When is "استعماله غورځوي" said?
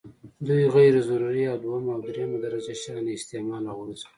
3.17-4.09